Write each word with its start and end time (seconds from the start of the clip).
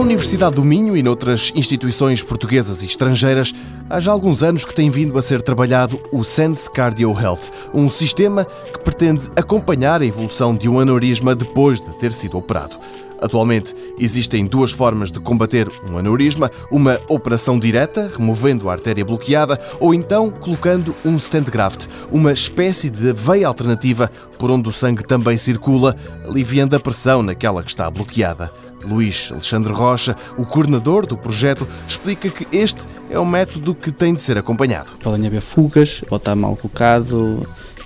Na 0.00 0.04
Universidade 0.04 0.56
do 0.56 0.64
Minho 0.64 0.96
e 0.96 1.02
noutras 1.02 1.52
instituições 1.54 2.22
portuguesas 2.22 2.82
e 2.82 2.86
estrangeiras, 2.86 3.52
há 3.88 4.00
já 4.00 4.10
alguns 4.10 4.42
anos 4.42 4.64
que 4.64 4.74
tem 4.74 4.88
vindo 4.88 5.18
a 5.18 5.22
ser 5.22 5.42
trabalhado 5.42 6.00
o 6.10 6.24
Sense 6.24 6.70
Cardio 6.70 7.14
Health, 7.20 7.50
um 7.74 7.90
sistema 7.90 8.46
que 8.46 8.82
pretende 8.82 9.28
acompanhar 9.36 10.00
a 10.00 10.06
evolução 10.06 10.56
de 10.56 10.70
um 10.70 10.80
aneurisma 10.80 11.34
depois 11.34 11.82
de 11.82 11.94
ter 11.98 12.12
sido 12.12 12.38
operado. 12.38 12.76
Atualmente 13.20 13.74
existem 13.98 14.46
duas 14.46 14.72
formas 14.72 15.12
de 15.12 15.20
combater 15.20 15.68
um 15.90 15.98
aneurisma: 15.98 16.50
uma 16.72 16.98
operação 17.06 17.58
direta, 17.58 18.10
removendo 18.10 18.70
a 18.70 18.72
artéria 18.72 19.04
bloqueada, 19.04 19.60
ou 19.78 19.92
então 19.92 20.30
colocando 20.30 20.96
um 21.04 21.18
stent 21.18 21.50
graft, 21.50 21.86
uma 22.10 22.32
espécie 22.32 22.88
de 22.88 23.12
veia 23.12 23.46
alternativa 23.46 24.10
por 24.38 24.50
onde 24.50 24.66
o 24.66 24.72
sangue 24.72 25.06
também 25.06 25.36
circula, 25.36 25.94
aliviando 26.26 26.74
a 26.74 26.80
pressão 26.80 27.22
naquela 27.22 27.62
que 27.62 27.68
está 27.68 27.90
bloqueada. 27.90 28.50
Luís 28.84 29.28
Alexandre 29.30 29.72
Rocha, 29.72 30.16
o 30.36 30.44
coordenador 30.44 31.06
do 31.06 31.16
projeto, 31.16 31.66
explica 31.86 32.28
que 32.28 32.46
este 32.56 32.86
é 33.10 33.18
um 33.18 33.26
método 33.26 33.74
que 33.74 33.90
tem 33.90 34.14
de 34.14 34.20
ser 34.20 34.38
acompanhado. 34.38 34.92
Podem 35.02 35.26
haver 35.26 35.40
fugas, 35.40 36.00
pode 36.08 36.22
estar 36.22 36.34
mal 36.34 36.56
colocado, 36.56 37.40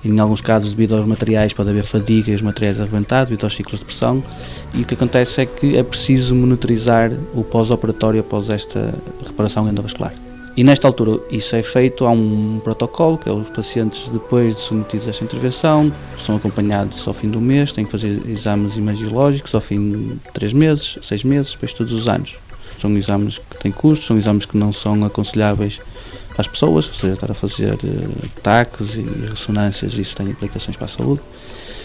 em 0.05 0.19
alguns 0.19 0.43
casos, 0.43 0.70
devido 0.70 0.97
aos 0.97 1.07
materiais, 1.07 1.53
pode 1.53 1.70
haver 1.70 1.83
fadiga 1.83 2.30
e 2.30 2.34
os 2.34 2.43
materiais 2.43 2.79
arrebentados, 2.79 3.30
devido 3.30 3.45
aos 3.45 3.55
ciclos 3.55 3.80
de 3.80 3.87
pressão. 3.87 4.23
E 4.75 4.83
o 4.83 4.84
que 4.84 4.95
acontece 4.95 5.41
é 5.41 5.47
que 5.47 5.77
é 5.79 5.83
preciso 5.83 6.34
monitorizar 6.34 7.11
o 7.34 7.42
pós-operatório 7.42 8.20
após 8.20 8.51
esta 8.51 8.95
reparação 9.27 9.69
endovascular. 9.69 10.23
E 10.57 10.63
nesta 10.63 10.87
altura 10.87 11.21
isso 11.31 11.57
é 11.57 11.63
feito, 11.65 12.07
há 12.07 12.11
um 12.11 12.61
protocolo, 12.62 13.19
que 13.19 13.29
é 13.29 13.33
os 13.33 13.49
pacientes 13.49 14.09
depois 14.09 14.55
de 14.55 14.61
submetidos 14.61 15.09
a 15.09 15.11
esta 15.11 15.25
intervenção, 15.25 15.93
são 16.25 16.37
acompanhados 16.37 17.07
ao 17.09 17.12
fim 17.12 17.29
do 17.29 17.41
mês, 17.41 17.73
têm 17.73 17.85
que 17.85 17.91
fazer 17.91 18.23
exames 18.29 18.77
imagiológicos 18.77 19.53
ao 19.53 19.61
fim 19.61 19.91
de 19.91 20.31
3 20.33 20.53
meses, 20.53 20.98
6 21.03 21.25
meses, 21.25 21.53
depois 21.53 21.73
todos 21.73 21.93
os 21.93 22.06
anos. 22.06 22.37
São 22.81 22.97
exames 22.97 23.39
que 23.39 23.59
têm 23.59 23.73
custos, 23.73 24.06
são 24.06 24.17
exames 24.17 24.47
que 24.47 24.56
não 24.56 24.73
são 24.73 25.05
aconselháveis 25.05 25.81
as 26.39 26.47
pessoas, 26.47 26.87
ou 26.87 26.95
seja, 26.95 27.15
estar 27.15 27.31
a 27.31 27.34
fazer 27.34 27.75
uh, 27.75 28.28
taques 28.43 28.95
e 28.95 29.03
ressonâncias, 29.28 29.95
isso 29.95 30.17
tem 30.17 30.28
implicações 30.28 30.77
para 30.77 30.87
a 30.87 30.89
saúde. 30.89 31.21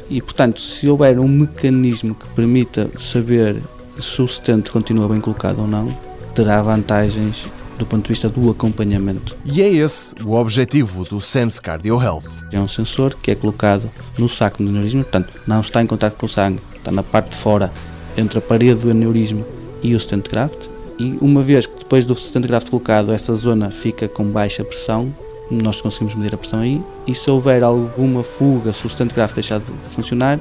E, 0.10 0.22
portanto, 0.22 0.60
se 0.60 0.88
houver 0.88 1.20
um 1.20 1.28
mecanismo 1.28 2.16
que 2.16 2.28
permita 2.30 2.90
saber 3.00 3.58
se 4.00 4.22
o 4.22 4.28
stent 4.28 4.70
continua 4.70 5.08
bem 5.08 5.22
colocado 5.22 5.60
ou 5.60 5.68
não, 5.68 5.96
terá 6.34 6.62
vantagens 6.62 7.48
do 7.80 7.86
ponto 7.86 8.04
de 8.04 8.10
vista 8.10 8.30
do 8.30 8.52
acompanhamento. 8.52 9.36
E 9.46 9.62
é 9.62 9.68
esse 9.68 10.14
o 10.24 10.34
objetivo 10.34 11.06
do 11.06 11.20
Sense 11.20 11.62
Cardio 11.62 12.02
Health. 12.02 12.26
É 12.52 12.60
um 12.60 12.68
sensor 12.68 13.16
que 13.16 13.32
é 13.32 13.36
colocado 13.36 13.90
no 14.18 14.28
saco 14.30 14.62
do 14.62 14.70
aneurisma, 14.70 15.04
portanto, 15.04 15.42
não 15.48 15.62
está 15.62 15.82
em 15.82 15.88
contato 15.88 16.16
com 16.18 16.26
o 16.26 16.30
sangue, 16.30 16.60
está 16.76 16.92
na 16.92 17.02
parte 17.02 17.32
de 17.32 17.38
fora, 17.38 17.72
entre 18.18 18.38
a 18.38 18.42
parede 18.42 18.82
do 18.82 18.92
aneurisma 18.92 19.44
e 19.82 19.96
o 19.96 20.00
stent 20.00 20.30
graft. 20.30 20.68
E 21.00 21.18
uma 21.22 21.42
vez 21.42 21.66
que 21.66 21.80
depois 21.80 22.06
do 22.06 22.14
stent 22.16 22.46
graft 22.46 22.70
colocado, 22.70 23.14
essa 23.14 23.34
zona 23.34 23.72
fica 23.72 24.08
com 24.08 24.26
baixa 24.26 24.64
pressão, 24.64 25.14
nós 25.50 25.82
conseguimos 25.82 26.14
medir 26.14 26.36
a 26.36 26.38
pressão 26.38 26.60
aí, 26.60 26.82
e 27.08 27.16
se 27.16 27.32
houver 27.32 27.64
alguma 27.64 28.22
fuga, 28.22 28.74
se 28.74 28.86
o 28.86 28.90
stent 28.90 29.14
graft 29.14 29.34
deixar 29.34 29.60
de 29.60 29.66
funcionar, 29.88 30.40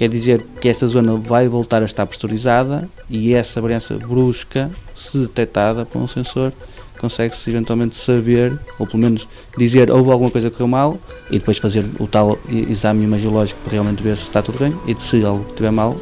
quer 0.00 0.08
dizer 0.08 0.42
que 0.58 0.66
essa 0.66 0.88
zona 0.88 1.14
vai 1.14 1.46
voltar 1.46 1.82
a 1.82 1.84
estar 1.84 2.06
pressurizada 2.06 2.88
e 3.10 3.34
essa 3.34 3.60
variância 3.60 3.94
brusca, 3.98 4.70
se 4.96 5.18
detectada 5.18 5.84
por 5.84 6.00
um 6.00 6.08
sensor, 6.08 6.54
consegue-se 6.98 7.50
eventualmente 7.50 8.02
saber, 8.02 8.58
ou 8.78 8.86
pelo 8.86 8.98
menos 8.98 9.28
dizer 9.58 9.90
houve 9.90 10.10
alguma 10.10 10.30
coisa 10.30 10.48
que 10.48 10.56
correu 10.56 10.68
mal 10.68 10.98
e 11.30 11.38
depois 11.38 11.58
fazer 11.58 11.84
o 11.98 12.06
tal 12.06 12.38
exame 12.48 13.04
imagiológico 13.04 13.60
para 13.60 13.72
realmente 13.72 14.02
ver 14.02 14.16
se 14.16 14.22
está 14.22 14.40
tudo 14.40 14.58
bem 14.58 14.74
e 14.86 14.96
se 15.04 15.22
algo 15.22 15.44
estiver 15.50 15.70
mal, 15.70 15.94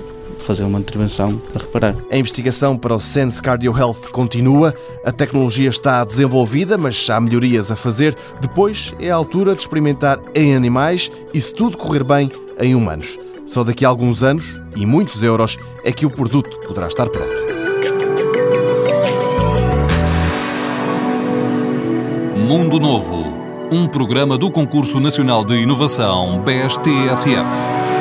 fazer 0.47 0.63
uma 0.63 0.79
intervenção 0.79 1.37
para 1.53 1.65
reparar. 1.65 1.97
A 2.09 2.17
investigação 2.17 2.77
para 2.77 2.95
o 2.95 3.01
Sense 3.01 3.43
Cardio 3.43 3.77
Health 3.77 4.13
continua, 4.13 4.73
a 5.05 5.11
tecnologia 5.11 5.71
está 5.71 6.05
desenvolvida, 6.05 6.79
mas 6.79 7.11
há 7.11 7.21
melhorias 7.21 7.69
a 7.73 7.75
fazer. 7.75 8.15
Depois 8.41 8.95
é 9.01 9.11
a 9.11 9.17
altura 9.17 9.57
de 9.57 9.63
experimentar 9.63 10.21
em 10.37 10.55
animais 10.55 11.11
e, 11.35 11.41
se 11.41 11.53
tudo 11.53 11.77
correr 11.77 12.05
bem, 12.05 12.31
em 12.61 12.77
humanos. 12.77 13.19
Só 13.49 13.65
daqui 13.65 13.83
a 13.83 13.89
alguns 13.89 14.23
anos 14.23 14.45
e 14.77 14.85
muitos 14.85 15.23
euros 15.23 15.57
é 15.83 15.91
que 15.91 16.05
o 16.05 16.11
produto 16.11 16.61
poderá 16.67 16.87
estar 16.87 17.09
pronto. 17.09 17.49
Mundo 22.37 22.79
Novo, 22.79 23.25
um 23.73 23.89
programa 23.89 24.37
do 24.37 24.51
Concurso 24.51 25.01
Nacional 25.01 25.47
de 25.47 25.55
Inovação 25.55 26.43
BSTSF. 26.43 27.98